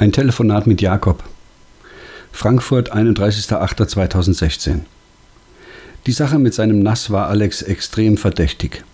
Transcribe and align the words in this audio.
Ein 0.00 0.12
Telefonat 0.12 0.68
mit 0.68 0.80
Jakob. 0.80 1.24
Frankfurt, 2.30 2.94
31.08.2016. 2.94 4.82
Die 6.06 6.12
Sache 6.12 6.38
mit 6.38 6.54
seinem 6.54 6.78
Nass 6.78 7.10
war 7.10 7.26
Alex 7.26 7.62
extrem 7.62 8.16
verdächtig. 8.16 8.84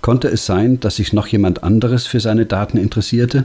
Konnte 0.00 0.26
es 0.26 0.44
sein, 0.44 0.80
dass 0.80 0.96
sich 0.96 1.12
noch 1.12 1.28
jemand 1.28 1.62
anderes 1.62 2.08
für 2.08 2.18
seine 2.18 2.44
Daten 2.44 2.76
interessierte? 2.76 3.44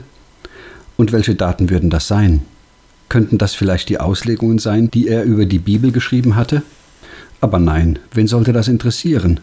Und 0.96 1.12
welche 1.12 1.36
Daten 1.36 1.70
würden 1.70 1.88
das 1.88 2.08
sein? 2.08 2.42
Könnten 3.08 3.38
das 3.38 3.54
vielleicht 3.54 3.88
die 3.88 4.00
Auslegungen 4.00 4.58
sein, 4.58 4.90
die 4.90 5.06
er 5.06 5.22
über 5.22 5.46
die 5.46 5.60
Bibel 5.60 5.92
geschrieben 5.92 6.34
hatte? 6.34 6.62
Aber 7.40 7.60
nein, 7.60 8.00
wen 8.12 8.26
sollte 8.26 8.52
das 8.52 8.66
interessieren? 8.66 9.38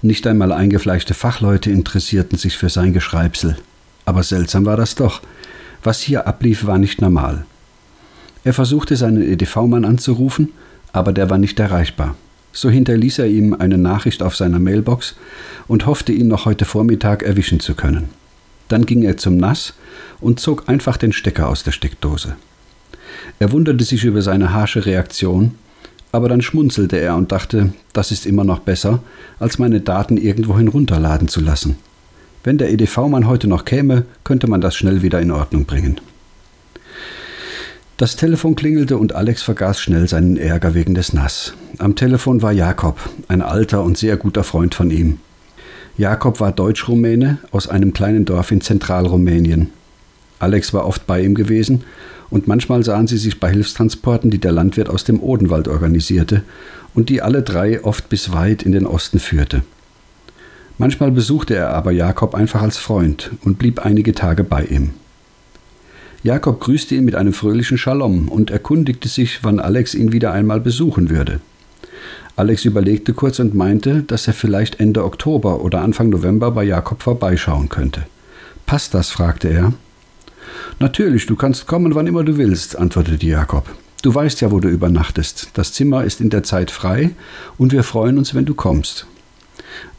Nicht 0.00 0.26
einmal 0.26 0.50
eingefleischte 0.50 1.12
Fachleute 1.12 1.70
interessierten 1.70 2.38
sich 2.38 2.56
für 2.56 2.70
sein 2.70 2.94
Geschreibsel. 2.94 3.58
Aber 4.06 4.22
seltsam 4.22 4.64
war 4.64 4.78
das 4.78 4.94
doch. 4.94 5.20
Was 5.82 6.00
hier 6.00 6.26
ablief, 6.26 6.66
war 6.66 6.78
nicht 6.78 7.00
normal. 7.00 7.44
Er 8.44 8.54
versuchte 8.54 8.96
seinen 8.96 9.22
EDV-Mann 9.22 9.84
anzurufen, 9.84 10.52
aber 10.92 11.12
der 11.12 11.30
war 11.30 11.38
nicht 11.38 11.58
erreichbar. 11.58 12.16
So 12.52 12.68
hinterließ 12.68 13.20
er 13.20 13.26
ihm 13.26 13.54
eine 13.54 13.78
Nachricht 13.78 14.22
auf 14.22 14.34
seiner 14.34 14.58
Mailbox 14.58 15.16
und 15.68 15.86
hoffte, 15.86 16.12
ihn 16.12 16.28
noch 16.28 16.46
heute 16.46 16.64
Vormittag 16.64 17.22
erwischen 17.22 17.60
zu 17.60 17.74
können. 17.74 18.10
Dann 18.68 18.86
ging 18.86 19.02
er 19.02 19.16
zum 19.16 19.36
NAS 19.36 19.74
und 20.20 20.40
zog 20.40 20.68
einfach 20.68 20.96
den 20.96 21.12
Stecker 21.12 21.48
aus 21.48 21.62
der 21.62 21.72
Steckdose. 21.72 22.36
Er 23.38 23.52
wunderte 23.52 23.84
sich 23.84 24.04
über 24.04 24.22
seine 24.22 24.52
harsche 24.52 24.84
Reaktion, 24.86 25.54
aber 26.12 26.28
dann 26.28 26.42
schmunzelte 26.42 26.98
er 26.98 27.16
und 27.16 27.30
dachte, 27.30 27.72
das 27.92 28.10
ist 28.10 28.26
immer 28.26 28.44
noch 28.44 28.60
besser, 28.60 29.02
als 29.38 29.58
meine 29.58 29.80
Daten 29.80 30.16
irgendwohin 30.16 30.68
runterladen 30.68 31.28
zu 31.28 31.40
lassen. 31.40 31.76
Wenn 32.42 32.56
der 32.56 32.70
EDV-Mann 32.70 33.26
heute 33.26 33.48
noch 33.48 33.64
käme, 33.64 34.04
könnte 34.24 34.46
man 34.46 34.60
das 34.60 34.74
schnell 34.74 35.02
wieder 35.02 35.20
in 35.20 35.30
Ordnung 35.30 35.66
bringen. 35.66 36.00
Das 37.98 38.16
Telefon 38.16 38.54
klingelte 38.54 38.96
und 38.96 39.14
Alex 39.14 39.42
vergaß 39.42 39.78
schnell 39.78 40.08
seinen 40.08 40.38
Ärger 40.38 40.72
wegen 40.72 40.94
des 40.94 41.12
Nass. 41.12 41.52
Am 41.76 41.96
Telefon 41.96 42.40
war 42.40 42.50
Jakob, 42.50 42.98
ein 43.28 43.42
alter 43.42 43.82
und 43.82 43.98
sehr 43.98 44.16
guter 44.16 44.42
Freund 44.42 44.74
von 44.74 44.90
ihm. 44.90 45.18
Jakob 45.98 46.40
war 46.40 46.50
Deutsch-Rumäne 46.50 47.36
aus 47.50 47.68
einem 47.68 47.92
kleinen 47.92 48.24
Dorf 48.24 48.52
in 48.52 48.62
Zentralrumänien. 48.62 49.68
Alex 50.38 50.72
war 50.72 50.86
oft 50.86 51.06
bei 51.06 51.20
ihm 51.20 51.34
gewesen 51.34 51.84
und 52.30 52.48
manchmal 52.48 52.82
sahen 52.84 53.06
sie 53.06 53.18
sich 53.18 53.38
bei 53.38 53.50
Hilfstransporten, 53.50 54.30
die 54.30 54.38
der 54.38 54.52
Landwirt 54.52 54.88
aus 54.88 55.04
dem 55.04 55.20
Odenwald 55.20 55.68
organisierte 55.68 56.42
und 56.94 57.10
die 57.10 57.20
alle 57.20 57.42
drei 57.42 57.84
oft 57.84 58.08
bis 58.08 58.32
weit 58.32 58.62
in 58.62 58.72
den 58.72 58.86
Osten 58.86 59.18
führte. 59.18 59.62
Manchmal 60.80 61.10
besuchte 61.10 61.54
er 61.54 61.74
aber 61.74 61.90
Jakob 61.90 62.34
einfach 62.34 62.62
als 62.62 62.78
Freund 62.78 63.32
und 63.44 63.58
blieb 63.58 63.84
einige 63.84 64.14
Tage 64.14 64.44
bei 64.44 64.64
ihm. 64.64 64.92
Jakob 66.22 66.58
grüßte 66.58 66.94
ihn 66.94 67.04
mit 67.04 67.14
einem 67.16 67.34
fröhlichen 67.34 67.76
Shalom 67.76 68.30
und 68.30 68.50
erkundigte 68.50 69.06
sich, 69.06 69.40
wann 69.44 69.60
Alex 69.60 69.94
ihn 69.94 70.12
wieder 70.12 70.32
einmal 70.32 70.58
besuchen 70.58 71.10
würde. 71.10 71.42
Alex 72.34 72.64
überlegte 72.64 73.12
kurz 73.12 73.40
und 73.40 73.54
meinte, 73.54 74.04
dass 74.04 74.26
er 74.26 74.32
vielleicht 74.32 74.80
Ende 74.80 75.04
Oktober 75.04 75.60
oder 75.60 75.82
Anfang 75.82 76.08
November 76.08 76.50
bei 76.50 76.64
Jakob 76.64 77.02
vorbeischauen 77.02 77.68
könnte. 77.68 78.06
Passt 78.64 78.94
das? 78.94 79.10
fragte 79.10 79.48
er. 79.48 79.74
Natürlich, 80.78 81.26
du 81.26 81.36
kannst 81.36 81.66
kommen, 81.66 81.94
wann 81.94 82.06
immer 82.06 82.24
du 82.24 82.38
willst, 82.38 82.78
antwortete 82.78 83.26
Jakob. 83.26 83.68
Du 84.00 84.14
weißt 84.14 84.40
ja, 84.40 84.50
wo 84.50 84.60
du 84.60 84.70
übernachtest. 84.70 85.50
Das 85.52 85.74
Zimmer 85.74 86.04
ist 86.04 86.22
in 86.22 86.30
der 86.30 86.42
Zeit 86.42 86.70
frei 86.70 87.10
und 87.58 87.72
wir 87.72 87.82
freuen 87.82 88.16
uns, 88.16 88.34
wenn 88.34 88.46
du 88.46 88.54
kommst. 88.54 89.06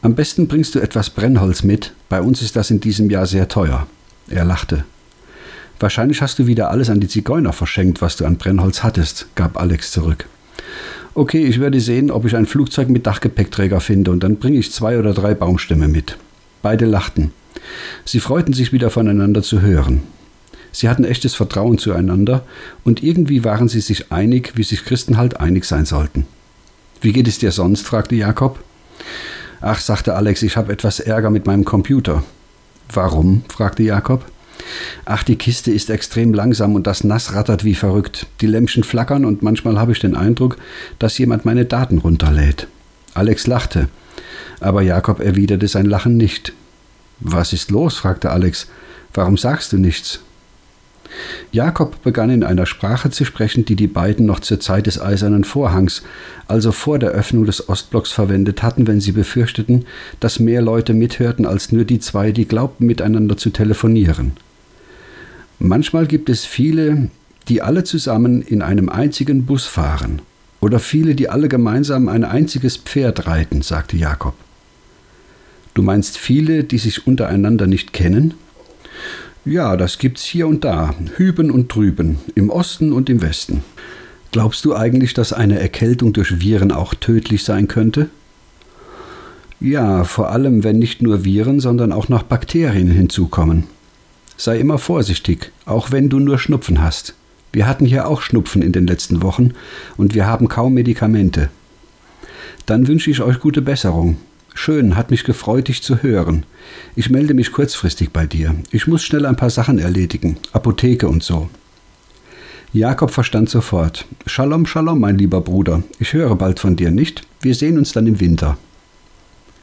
Am 0.02 0.14
besten 0.14 0.48
bringst 0.48 0.74
du 0.74 0.80
etwas 0.80 1.10
Brennholz 1.10 1.62
mit, 1.62 1.92
bei 2.08 2.20
uns 2.20 2.42
ist 2.42 2.56
das 2.56 2.70
in 2.70 2.80
diesem 2.80 3.10
Jahr 3.10 3.26
sehr 3.26 3.48
teuer. 3.48 3.86
Er 4.28 4.44
lachte. 4.44 4.84
Wahrscheinlich 5.80 6.22
hast 6.22 6.38
du 6.38 6.46
wieder 6.46 6.70
alles 6.70 6.90
an 6.90 7.00
die 7.00 7.08
Zigeuner 7.08 7.52
verschenkt, 7.52 8.02
was 8.02 8.16
du 8.16 8.24
an 8.24 8.36
Brennholz 8.36 8.82
hattest, 8.82 9.26
gab 9.34 9.60
Alex 9.60 9.90
zurück. 9.90 10.26
Okay, 11.14 11.44
ich 11.44 11.60
werde 11.60 11.80
sehen, 11.80 12.10
ob 12.10 12.24
ich 12.24 12.36
ein 12.36 12.46
Flugzeug 12.46 12.88
mit 12.88 13.06
Dachgepäckträger 13.06 13.80
finde, 13.80 14.12
und 14.12 14.22
dann 14.22 14.36
bringe 14.36 14.58
ich 14.58 14.72
zwei 14.72 14.98
oder 14.98 15.12
drei 15.12 15.34
Baumstämme 15.34 15.88
mit. 15.88 16.16
Beide 16.62 16.86
lachten. 16.86 17.32
Sie 18.04 18.20
freuten 18.20 18.54
sich 18.54 18.72
wieder 18.72 18.90
voneinander 18.90 19.42
zu 19.42 19.60
hören. 19.60 20.02
Sie 20.70 20.88
hatten 20.88 21.04
echtes 21.04 21.34
Vertrauen 21.34 21.76
zueinander, 21.76 22.44
und 22.84 23.02
irgendwie 23.02 23.44
waren 23.44 23.68
sie 23.68 23.80
sich 23.80 24.10
einig, 24.10 24.52
wie 24.54 24.62
sich 24.62 24.84
Christen 24.84 25.18
halt 25.18 25.38
einig 25.38 25.64
sein 25.64 25.84
sollten. 25.84 26.26
Wie 27.00 27.12
geht 27.12 27.28
es 27.28 27.38
dir 27.38 27.52
sonst? 27.52 27.84
fragte 27.86 28.14
Jakob. 28.14 28.58
Ach, 29.64 29.80
sagte 29.80 30.16
Alex, 30.16 30.42
ich 30.42 30.56
habe 30.56 30.72
etwas 30.72 30.98
Ärger 30.98 31.30
mit 31.30 31.46
meinem 31.46 31.64
Computer. 31.64 32.24
Warum? 32.92 33.44
fragte 33.48 33.84
Jakob. 33.84 34.24
Ach, 35.04 35.22
die 35.22 35.36
Kiste 35.36 35.70
ist 35.70 35.88
extrem 35.88 36.34
langsam 36.34 36.74
und 36.74 36.88
das 36.88 37.04
Nass 37.04 37.34
rattert 37.34 37.62
wie 37.62 37.76
verrückt. 37.76 38.26
Die 38.40 38.48
Lämpchen 38.48 38.82
flackern 38.82 39.24
und 39.24 39.42
manchmal 39.42 39.78
habe 39.78 39.92
ich 39.92 40.00
den 40.00 40.16
Eindruck, 40.16 40.56
dass 40.98 41.16
jemand 41.16 41.44
meine 41.44 41.64
Daten 41.64 41.98
runterlädt. 41.98 42.66
Alex 43.14 43.46
lachte, 43.46 43.88
aber 44.58 44.82
Jakob 44.82 45.20
erwiderte 45.20 45.68
sein 45.68 45.86
Lachen 45.86 46.16
nicht. 46.16 46.52
Was 47.20 47.52
ist 47.52 47.70
los? 47.70 47.96
fragte 47.96 48.30
Alex. 48.30 48.66
Warum 49.14 49.36
sagst 49.36 49.72
du 49.72 49.78
nichts? 49.78 50.20
Jakob 51.52 52.02
begann 52.02 52.30
in 52.30 52.44
einer 52.44 52.64
Sprache 52.64 53.10
zu 53.10 53.26
sprechen, 53.26 53.66
die 53.66 53.76
die 53.76 53.86
beiden 53.86 54.24
noch 54.24 54.40
zur 54.40 54.58
Zeit 54.58 54.86
des 54.86 54.98
Eisernen 54.98 55.44
Vorhangs, 55.44 56.02
also 56.48 56.72
vor 56.72 56.98
der 56.98 57.10
Öffnung 57.10 57.44
des 57.44 57.68
Ostblocks, 57.68 58.10
verwendet 58.10 58.62
hatten, 58.62 58.86
wenn 58.86 59.02
sie 59.02 59.12
befürchteten, 59.12 59.84
dass 60.18 60.40
mehr 60.40 60.62
Leute 60.62 60.94
mithörten 60.94 61.44
als 61.44 61.70
nur 61.70 61.84
die 61.84 62.00
zwei, 62.00 62.32
die 62.32 62.46
glaubten, 62.46 62.86
miteinander 62.86 63.36
zu 63.36 63.50
telefonieren. 63.50 64.32
Manchmal 65.58 66.06
gibt 66.06 66.30
es 66.30 66.46
viele, 66.46 67.10
die 67.48 67.60
alle 67.60 67.84
zusammen 67.84 68.40
in 68.40 68.62
einem 68.62 68.88
einzigen 68.88 69.44
Bus 69.44 69.66
fahren, 69.66 70.22
oder 70.60 70.78
viele, 70.78 71.14
die 71.14 71.28
alle 71.28 71.48
gemeinsam 71.48 72.08
ein 72.08 72.24
einziges 72.24 72.78
Pferd 72.78 73.26
reiten, 73.26 73.60
sagte 73.60 73.98
Jakob. 73.98 74.34
Du 75.74 75.82
meinst 75.82 76.16
viele, 76.16 76.64
die 76.64 76.78
sich 76.78 77.06
untereinander 77.06 77.66
nicht 77.66 77.92
kennen? 77.92 78.34
Ja, 79.44 79.76
das 79.76 79.98
gibt's 79.98 80.22
hier 80.22 80.46
und 80.46 80.62
da, 80.62 80.94
hüben 81.16 81.50
und 81.50 81.74
drüben, 81.74 82.18
im 82.36 82.48
Osten 82.48 82.92
und 82.92 83.10
im 83.10 83.22
Westen. 83.22 83.64
Glaubst 84.30 84.64
du 84.64 84.76
eigentlich, 84.76 85.14
dass 85.14 85.32
eine 85.32 85.58
Erkältung 85.58 86.12
durch 86.12 86.40
Viren 86.40 86.70
auch 86.70 86.94
tödlich 86.94 87.42
sein 87.42 87.66
könnte? 87.66 88.08
Ja, 89.60 90.04
vor 90.04 90.30
allem 90.30 90.62
wenn 90.62 90.78
nicht 90.78 91.02
nur 91.02 91.24
Viren, 91.24 91.58
sondern 91.58 91.92
auch 91.92 92.08
noch 92.08 92.22
Bakterien 92.22 92.88
hinzukommen. 92.88 93.64
Sei 94.36 94.60
immer 94.60 94.78
vorsichtig, 94.78 95.50
auch 95.66 95.90
wenn 95.90 96.08
du 96.08 96.20
nur 96.20 96.38
Schnupfen 96.38 96.80
hast. 96.80 97.14
Wir 97.52 97.66
hatten 97.66 97.84
hier 97.84 98.06
auch 98.06 98.22
Schnupfen 98.22 98.62
in 98.62 98.72
den 98.72 98.86
letzten 98.86 99.22
Wochen 99.22 99.54
und 99.96 100.14
wir 100.14 100.26
haben 100.26 100.48
kaum 100.48 100.74
Medikamente. 100.74 101.50
Dann 102.66 102.86
wünsche 102.86 103.10
ich 103.10 103.20
euch 103.20 103.40
gute 103.40 103.60
Besserung. 103.60 104.16
Schön, 104.54 104.96
hat 104.96 105.10
mich 105.10 105.24
gefreut, 105.24 105.68
dich 105.68 105.82
zu 105.82 106.02
hören. 106.02 106.44
Ich 106.94 107.10
melde 107.10 107.34
mich 107.34 107.52
kurzfristig 107.52 108.10
bei 108.10 108.26
dir. 108.26 108.54
Ich 108.70 108.86
muss 108.86 109.02
schnell 109.02 109.26
ein 109.26 109.36
paar 109.36 109.50
Sachen 109.50 109.78
erledigen, 109.78 110.36
Apotheke 110.52 111.08
und 111.08 111.22
so. 111.22 111.48
Jakob 112.72 113.10
verstand 113.10 113.50
sofort. 113.50 114.06
Shalom, 114.26 114.66
Shalom, 114.66 115.00
mein 115.00 115.18
lieber 115.18 115.40
Bruder. 115.40 115.82
Ich 115.98 116.12
höre 116.12 116.36
bald 116.36 116.60
von 116.60 116.76
dir, 116.76 116.90
nicht? 116.90 117.22
Wir 117.40 117.54
sehen 117.54 117.76
uns 117.76 117.92
dann 117.92 118.06
im 118.06 118.20
Winter. 118.20 118.56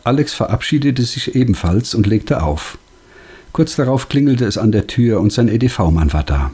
Alex 0.04 0.34
verabschiedete 0.34 1.04
sich 1.04 1.36
ebenfalls 1.36 1.96
und 1.96 2.08
legte 2.08 2.44
auf. 2.44 2.78
Kurz 3.52 3.76
darauf 3.76 4.10
klingelte 4.10 4.46
es 4.46 4.58
an 4.58 4.72
der 4.72 4.88
Tür 4.88 5.22
und 5.22 5.34
sein 5.34 5.48
EDV-Mann 5.48 6.14
war 6.14 6.24
da. 6.24 6.52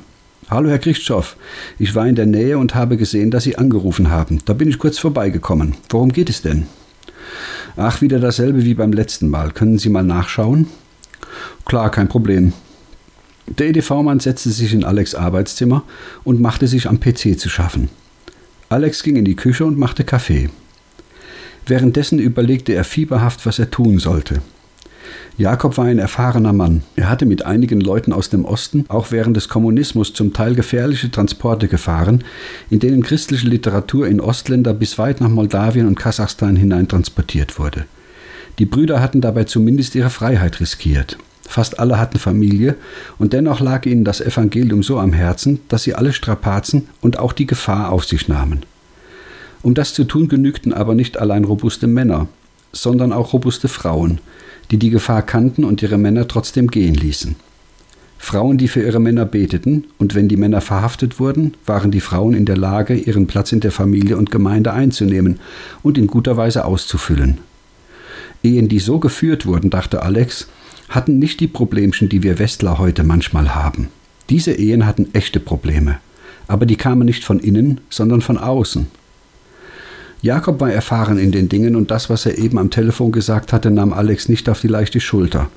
Hallo, 0.49 0.69
Herr 0.69 0.79
Christoph. 0.79 1.35
Ich 1.79 1.95
war 1.95 2.07
in 2.07 2.15
der 2.15 2.25
Nähe 2.25 2.57
und 2.57 2.75
habe 2.75 2.97
gesehen, 2.97 3.31
dass 3.31 3.43
Sie 3.43 3.57
angerufen 3.57 4.09
haben. 4.09 4.41
Da 4.45 4.53
bin 4.53 4.69
ich 4.69 4.77
kurz 4.77 4.99
vorbeigekommen. 4.99 5.75
Worum 5.89 6.11
geht 6.11 6.29
es 6.29 6.41
denn? 6.41 6.67
Ach, 7.77 8.01
wieder 8.01 8.19
dasselbe 8.19 8.63
wie 8.63 8.73
beim 8.73 8.93
letzten 8.93 9.29
Mal. 9.29 9.51
Können 9.51 9.77
Sie 9.77 9.89
mal 9.89 10.03
nachschauen? 10.03 10.67
Klar, 11.65 11.91
kein 11.91 12.07
Problem. 12.07 12.53
Der 13.47 13.67
EDV-Mann 13.67 14.19
setzte 14.19 14.49
sich 14.49 14.73
in 14.73 14.83
Alex 14.83 15.13
Arbeitszimmer 15.13 15.83
und 16.23 16.41
machte 16.41 16.67
sich 16.67 16.87
am 16.87 16.99
PC 16.99 17.37
zu 17.37 17.49
schaffen. 17.49 17.89
Alex 18.69 19.03
ging 19.03 19.17
in 19.17 19.25
die 19.25 19.35
Küche 19.35 19.65
und 19.65 19.77
machte 19.77 20.03
Kaffee. 20.03 20.49
Währenddessen 21.65 22.19
überlegte 22.19 22.73
er 22.73 22.83
fieberhaft, 22.83 23.45
was 23.45 23.59
er 23.59 23.71
tun 23.71 23.99
sollte. 23.99 24.41
Jakob 25.37 25.77
war 25.77 25.85
ein 25.85 25.99
erfahrener 25.99 26.53
Mann. 26.53 26.83
Er 26.95 27.09
hatte 27.09 27.25
mit 27.25 27.45
einigen 27.45 27.81
Leuten 27.81 28.13
aus 28.13 28.29
dem 28.29 28.45
Osten 28.45 28.85
auch 28.87 29.11
während 29.11 29.35
des 29.35 29.49
Kommunismus 29.49 30.13
zum 30.13 30.33
Teil 30.33 30.55
gefährliche 30.55 31.11
Transporte 31.11 31.67
gefahren, 31.67 32.23
in 32.69 32.79
denen 32.79 33.03
christliche 33.03 33.47
Literatur 33.47 34.07
in 34.07 34.21
Ostländer 34.21 34.73
bis 34.73 34.97
weit 34.97 35.19
nach 35.19 35.29
Moldawien 35.29 35.87
und 35.87 35.99
Kasachstan 35.99 36.55
hinein 36.55 36.87
transportiert 36.87 37.59
wurde. 37.59 37.85
Die 38.59 38.65
Brüder 38.65 39.01
hatten 39.01 39.19
dabei 39.19 39.43
zumindest 39.43 39.95
ihre 39.95 40.09
Freiheit 40.09 40.61
riskiert. 40.61 41.17
Fast 41.41 41.79
alle 41.79 41.99
hatten 41.99 42.17
Familie, 42.17 42.75
und 43.17 43.33
dennoch 43.33 43.59
lag 43.59 43.85
ihnen 43.85 44.05
das 44.05 44.21
Evangelium 44.21 44.83
so 44.83 44.99
am 44.99 45.13
Herzen, 45.13 45.59
dass 45.67 45.83
sie 45.83 45.93
alle 45.93 46.13
Strapazen 46.13 46.87
und 47.01 47.19
auch 47.19 47.33
die 47.33 47.45
Gefahr 47.45 47.91
auf 47.91 48.05
sich 48.05 48.27
nahmen. 48.27 48.63
Um 49.61 49.73
das 49.73 49.93
zu 49.93 50.03
tun 50.05 50.27
genügten 50.27 50.73
aber 50.73 50.95
nicht 50.95 51.17
allein 51.17 51.43
robuste 51.43 51.87
Männer, 51.87 52.27
sondern 52.75 53.13
auch 53.13 53.33
robuste 53.33 53.67
Frauen, 53.67 54.19
die 54.69 54.77
die 54.77 54.89
Gefahr 54.89 55.21
kannten 55.21 55.63
und 55.63 55.81
ihre 55.81 55.97
Männer 55.97 56.27
trotzdem 56.27 56.67
gehen 56.67 56.95
ließen. 56.95 57.35
Frauen, 58.17 58.57
die 58.57 58.67
für 58.67 58.81
ihre 58.81 58.99
Männer 58.99 59.25
beteten, 59.25 59.85
und 59.97 60.15
wenn 60.15 60.27
die 60.27 60.37
Männer 60.37 60.61
verhaftet 60.61 61.19
wurden, 61.19 61.53
waren 61.65 61.91
die 61.91 61.99
Frauen 61.99 62.33
in 62.33 62.45
der 62.45 62.57
Lage, 62.57 62.95
ihren 62.95 63.27
Platz 63.27 63.51
in 63.51 63.59
der 63.59 63.71
Familie 63.71 64.17
und 64.17 64.31
Gemeinde 64.31 64.73
einzunehmen 64.73 65.39
und 65.83 65.97
in 65.97 66.07
guter 66.07 66.35
Weise 66.35 66.65
auszufüllen. 66.65 67.37
Ehen, 68.43 68.67
die 68.67 68.79
so 68.79 68.99
geführt 68.99 69.45
wurden, 69.45 69.69
dachte 69.69 70.01
Alex, 70.01 70.47
hatten 70.89 71.19
nicht 71.19 71.39
die 71.39 71.47
Problemchen, 71.47 72.09
die 72.09 72.23
wir 72.23 72.39
Westler 72.39 72.77
heute 72.77 73.03
manchmal 73.03 73.53
haben. 73.53 73.89
Diese 74.29 74.53
Ehen 74.53 74.85
hatten 74.85 75.09
echte 75.13 75.39
Probleme, 75.39 75.99
aber 76.47 76.65
die 76.65 76.77
kamen 76.77 77.05
nicht 77.05 77.23
von 77.23 77.39
innen, 77.39 77.81
sondern 77.89 78.21
von 78.21 78.37
außen. 78.37 78.87
Jakob 80.25 80.59
war 80.59 80.71
erfahren 80.71 81.19
in 81.19 81.31
den 81.31 81.49
Dingen 81.49 81.75
und 81.75 81.91
das, 81.91 82.09
was 82.09 82.25
er 82.25 82.39
eben 82.39 82.57
am 82.57 82.71
Telefon 82.71 83.11
gesagt 83.11 83.53
hatte, 83.53 83.69
nahm 83.69 83.93
Alex 83.93 84.27
nicht 84.27 84.49
auf 84.49 84.59
die 84.59 84.67
leichte 84.67 84.99
Schulter. 84.99 85.51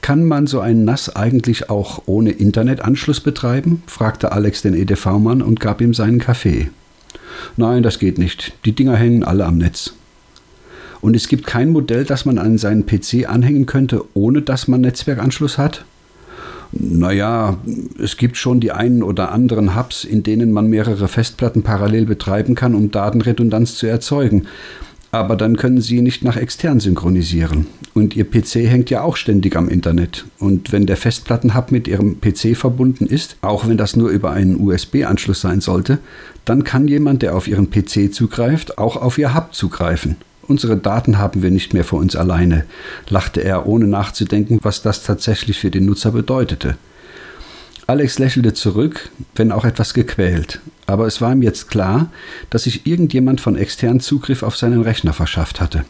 Kann 0.00 0.24
man 0.24 0.46
so 0.46 0.60
ein 0.60 0.86
Nass 0.86 1.14
eigentlich 1.14 1.68
auch 1.68 2.00
ohne 2.06 2.30
Internetanschluss 2.30 3.20
betreiben? 3.20 3.82
fragte 3.86 4.32
Alex 4.32 4.62
den 4.62 4.72
EDV-Mann 4.72 5.42
und 5.42 5.60
gab 5.60 5.82
ihm 5.82 5.92
seinen 5.92 6.20
Kaffee. 6.20 6.70
Nein, 7.58 7.82
das 7.82 7.98
geht 7.98 8.16
nicht. 8.16 8.54
Die 8.64 8.72
Dinger 8.72 8.96
hängen 8.96 9.22
alle 9.22 9.44
am 9.44 9.58
Netz. 9.58 9.92
Und 11.02 11.14
es 11.14 11.28
gibt 11.28 11.46
kein 11.46 11.68
Modell, 11.68 12.04
das 12.06 12.24
man 12.24 12.38
an 12.38 12.56
seinen 12.56 12.86
PC 12.86 13.28
anhängen 13.28 13.66
könnte, 13.66 14.02
ohne 14.14 14.40
dass 14.40 14.68
man 14.68 14.80
Netzwerkanschluss 14.80 15.58
hat? 15.58 15.84
Naja, 16.72 17.58
es 18.02 18.16
gibt 18.16 18.36
schon 18.36 18.60
die 18.60 18.72
einen 18.72 19.02
oder 19.02 19.32
anderen 19.32 19.76
Hubs, 19.76 20.04
in 20.04 20.22
denen 20.22 20.52
man 20.52 20.68
mehrere 20.68 21.08
Festplatten 21.08 21.62
parallel 21.62 22.06
betreiben 22.06 22.54
kann, 22.54 22.74
um 22.74 22.90
Datenredundanz 22.90 23.76
zu 23.76 23.86
erzeugen. 23.86 24.46
Aber 25.12 25.36
dann 25.36 25.56
können 25.56 25.80
Sie 25.80 26.02
nicht 26.02 26.24
nach 26.24 26.36
extern 26.36 26.80
synchronisieren. 26.80 27.66
Und 27.94 28.16
Ihr 28.16 28.28
PC 28.28 28.66
hängt 28.68 28.90
ja 28.90 29.02
auch 29.02 29.16
ständig 29.16 29.56
am 29.56 29.68
Internet. 29.68 30.26
Und 30.38 30.72
wenn 30.72 30.84
der 30.84 30.98
Festplattenhub 30.98 31.72
mit 31.72 31.88
Ihrem 31.88 32.20
PC 32.20 32.56
verbunden 32.56 33.06
ist, 33.06 33.36
auch 33.40 33.66
wenn 33.66 33.78
das 33.78 33.96
nur 33.96 34.10
über 34.10 34.32
einen 34.32 34.60
USB-Anschluss 34.60 35.40
sein 35.40 35.60
sollte, 35.62 35.98
dann 36.44 36.64
kann 36.64 36.88
jemand, 36.88 37.22
der 37.22 37.34
auf 37.34 37.48
Ihren 37.48 37.70
PC 37.70 38.12
zugreift, 38.12 38.76
auch 38.76 38.96
auf 38.96 39.16
Ihr 39.16 39.34
Hub 39.34 39.54
zugreifen. 39.54 40.16
Unsere 40.48 40.76
Daten 40.76 41.18
haben 41.18 41.42
wir 41.42 41.50
nicht 41.50 41.74
mehr 41.74 41.84
für 41.84 41.96
uns 41.96 42.14
alleine, 42.14 42.64
lachte 43.08 43.40
er, 43.40 43.66
ohne 43.66 43.86
nachzudenken, 43.86 44.60
was 44.62 44.82
das 44.82 45.02
tatsächlich 45.02 45.58
für 45.58 45.70
den 45.70 45.86
Nutzer 45.86 46.12
bedeutete. 46.12 46.76
Alex 47.88 48.18
lächelte 48.18 48.52
zurück, 48.52 49.10
wenn 49.34 49.52
auch 49.52 49.64
etwas 49.64 49.94
gequält, 49.94 50.60
aber 50.86 51.06
es 51.06 51.20
war 51.20 51.32
ihm 51.32 51.42
jetzt 51.42 51.68
klar, 51.68 52.10
dass 52.50 52.64
sich 52.64 52.86
irgendjemand 52.86 53.40
von 53.40 53.56
extern 53.56 54.00
Zugriff 54.00 54.42
auf 54.42 54.56
seinen 54.56 54.82
Rechner 54.82 55.12
verschafft 55.12 55.60
hatte. 55.60 55.84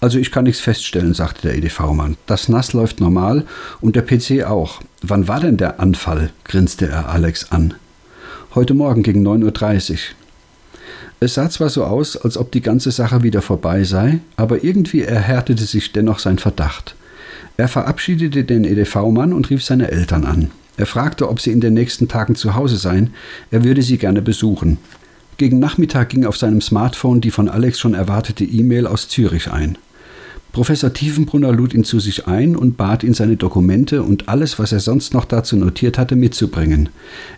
Also 0.00 0.18
ich 0.18 0.32
kann 0.32 0.44
nichts 0.44 0.60
feststellen, 0.60 1.14
sagte 1.14 1.42
der 1.48 1.56
EDV-Mann. 1.56 2.16
Das 2.26 2.48
NAS 2.48 2.72
läuft 2.72 3.00
normal 3.00 3.46
und 3.80 3.94
der 3.94 4.02
PC 4.02 4.44
auch. 4.44 4.80
Wann 5.02 5.28
war 5.28 5.40
denn 5.40 5.56
der 5.56 5.80
Anfall? 5.80 6.30
grinste 6.44 6.88
er 6.88 7.08
Alex 7.08 7.52
an. 7.52 7.74
Heute 8.54 8.74
Morgen 8.74 9.02
gegen 9.02 9.26
9.30 9.26 9.92
Uhr. 9.92 9.98
Es 11.22 11.34
sah 11.34 11.48
zwar 11.48 11.68
so 11.68 11.84
aus, 11.84 12.16
als 12.16 12.36
ob 12.36 12.50
die 12.50 12.62
ganze 12.62 12.90
Sache 12.90 13.22
wieder 13.22 13.42
vorbei 13.42 13.84
sei, 13.84 14.18
aber 14.34 14.64
irgendwie 14.64 15.02
erhärtete 15.02 15.62
sich 15.62 15.92
dennoch 15.92 16.18
sein 16.18 16.38
Verdacht. 16.38 16.96
Er 17.56 17.68
verabschiedete 17.68 18.42
den 18.42 18.64
EDV-Mann 18.64 19.32
und 19.32 19.48
rief 19.48 19.62
seine 19.62 19.92
Eltern 19.92 20.24
an. 20.24 20.50
Er 20.76 20.86
fragte, 20.86 21.28
ob 21.28 21.40
sie 21.40 21.52
in 21.52 21.60
den 21.60 21.74
nächsten 21.74 22.08
Tagen 22.08 22.34
zu 22.34 22.56
Hause 22.56 22.76
seien, 22.76 23.10
er 23.52 23.62
würde 23.62 23.82
sie 23.82 23.98
gerne 23.98 24.20
besuchen. 24.20 24.78
Gegen 25.36 25.60
Nachmittag 25.60 26.08
ging 26.08 26.26
auf 26.26 26.36
seinem 26.36 26.60
Smartphone 26.60 27.20
die 27.20 27.30
von 27.30 27.48
Alex 27.48 27.78
schon 27.78 27.94
erwartete 27.94 28.42
E-Mail 28.42 28.88
aus 28.88 29.08
Zürich 29.08 29.48
ein. 29.48 29.78
Professor 30.50 30.92
Tiefenbrunner 30.92 31.52
lud 31.52 31.72
ihn 31.72 31.84
zu 31.84 32.00
sich 32.00 32.26
ein 32.26 32.56
und 32.56 32.76
bat 32.76 33.04
ihn, 33.04 33.14
seine 33.14 33.36
Dokumente 33.36 34.02
und 34.02 34.28
alles, 34.28 34.58
was 34.58 34.72
er 34.72 34.80
sonst 34.80 35.14
noch 35.14 35.26
dazu 35.26 35.56
notiert 35.56 35.98
hatte, 35.98 36.16
mitzubringen. 36.16 36.88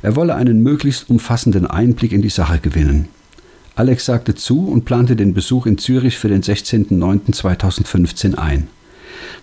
Er 0.01 0.17
wolle 0.17 0.37
einen 0.37 0.63
möglichst 0.63 1.11
umfassenden 1.11 1.67
Einblick 1.67 2.13
in 2.13 2.23
die 2.23 2.31
Sache 2.31 2.61
gewinnen. 2.61 3.09
Alex 3.77 4.05
sagte 4.05 4.35
zu 4.35 4.69
und 4.69 4.85
plante 4.85 5.17
den 5.17 5.35
Besuch 5.35 5.67
in 5.67 5.79
Zürich 5.79 6.17
für 6.19 6.29
den 6.29 6.43
16.09.2015 6.43 8.37
ein. 8.37 8.69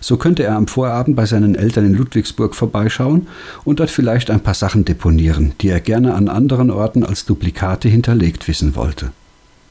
So 0.00 0.16
könnte 0.16 0.42
er 0.44 0.56
am 0.56 0.66
Vorabend 0.68 1.16
bei 1.16 1.26
seinen 1.26 1.54
Eltern 1.54 1.86
in 1.86 1.94
Ludwigsburg 1.94 2.54
vorbeischauen 2.54 3.26
und 3.64 3.80
dort 3.80 3.90
vielleicht 3.90 4.30
ein 4.30 4.40
paar 4.40 4.54
Sachen 4.54 4.84
deponieren, 4.84 5.52
die 5.60 5.68
er 5.68 5.80
gerne 5.80 6.14
an 6.14 6.28
anderen 6.28 6.70
Orten 6.70 7.04
als 7.04 7.24
Duplikate 7.24 7.88
hinterlegt 7.88 8.48
wissen 8.48 8.74
wollte. 8.74 9.12